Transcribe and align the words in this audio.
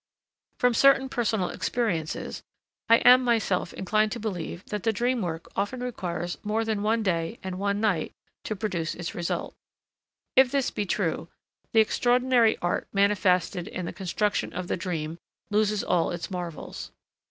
From 0.57 0.73
certain 0.73 1.09
personal 1.09 1.49
experiences, 1.51 2.41
I 2.89 2.97
am 3.05 3.23
myself 3.23 3.71
inclined 3.71 4.11
to 4.13 4.19
believe 4.19 4.65
that 4.69 4.81
the 4.81 4.91
dream 4.91 5.21
work 5.21 5.45
often 5.55 5.81
requires 5.83 6.39
more 6.43 6.65
than 6.65 6.81
one 6.81 7.03
day 7.03 7.37
and 7.43 7.59
one 7.59 7.79
night 7.79 8.11
to 8.45 8.55
produce 8.55 8.95
its 8.95 9.13
result; 9.13 9.53
if 10.35 10.49
this 10.51 10.71
be 10.71 10.87
true, 10.87 11.27
the 11.71 11.81
extraordinary 11.81 12.57
art 12.63 12.87
manifested 12.91 13.67
in 13.67 13.85
the 13.85 13.93
construction 13.93 14.51
of 14.53 14.67
the 14.67 14.75
dream 14.75 15.19
loses 15.51 15.83
all 15.83 16.09
its 16.09 16.31
marvels. 16.31 16.91